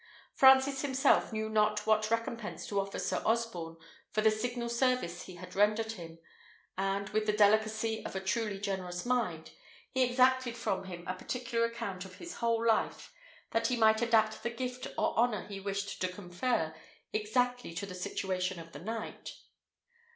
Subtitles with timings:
[0.33, 3.77] Francis himself knew not what recompense to offer Sir Osborne
[4.11, 6.17] for the signal service he had rendered him;
[6.75, 9.51] and, with the delicacy of a truly generous mind,
[9.91, 13.13] he exacted from him a particular account of his whole life,
[13.51, 16.73] that he might adapt the gift or honour he wished to confer
[17.13, 19.33] exactly to the situation of the knight.